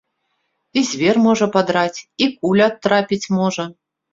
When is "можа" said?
1.25-1.47, 3.39-3.71